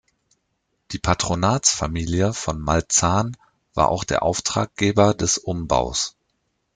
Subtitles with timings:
[0.93, 3.37] Die Patronatsfamilie von Maltzahn
[3.75, 6.15] war auch der Auftraggeber des Umbaus.